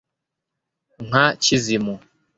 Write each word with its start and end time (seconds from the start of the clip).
Nka 1.05 1.25
kizimu 1.43 1.95